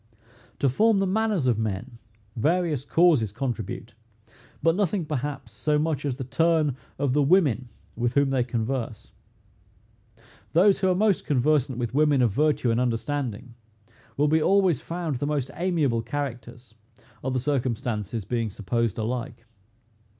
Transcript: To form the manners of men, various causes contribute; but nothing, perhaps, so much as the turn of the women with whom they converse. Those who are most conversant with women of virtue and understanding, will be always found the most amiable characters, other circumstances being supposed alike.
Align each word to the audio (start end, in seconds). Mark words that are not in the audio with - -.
To 0.57 0.67
form 0.67 0.97
the 0.97 1.05
manners 1.05 1.45
of 1.45 1.59
men, 1.59 1.99
various 2.35 2.85
causes 2.85 3.31
contribute; 3.31 3.93
but 4.63 4.75
nothing, 4.75 5.05
perhaps, 5.05 5.51
so 5.51 5.77
much 5.77 6.05
as 6.05 6.17
the 6.17 6.23
turn 6.23 6.75
of 6.97 7.13
the 7.13 7.21
women 7.21 7.69
with 7.95 8.15
whom 8.15 8.31
they 8.31 8.43
converse. 8.43 9.11
Those 10.53 10.79
who 10.79 10.89
are 10.89 10.95
most 10.95 11.27
conversant 11.27 11.77
with 11.77 11.93
women 11.93 12.23
of 12.23 12.31
virtue 12.31 12.71
and 12.71 12.79
understanding, 12.81 13.53
will 14.17 14.27
be 14.27 14.41
always 14.41 14.81
found 14.81 15.17
the 15.17 15.27
most 15.27 15.51
amiable 15.53 16.01
characters, 16.01 16.73
other 17.23 17.37
circumstances 17.37 18.25
being 18.25 18.49
supposed 18.49 18.97
alike. 18.97 19.45